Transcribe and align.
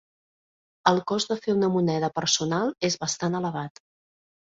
El 0.91 1.01
cost 1.11 1.35
de 1.35 1.37
fer 1.43 1.55
una 1.59 1.71
moneda 1.75 2.11
personal 2.19 2.77
és 2.93 3.01
bastant 3.07 3.43
elevat. 3.45 3.89